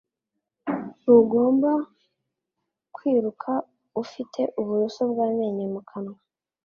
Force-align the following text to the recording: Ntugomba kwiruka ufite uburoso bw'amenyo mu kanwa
Ntugomba 0.99 1.71
kwiruka 2.95 3.51
ufite 4.03 4.41
uburoso 4.59 5.01
bw'amenyo 5.11 5.65
mu 5.73 5.81
kanwa 5.89 6.19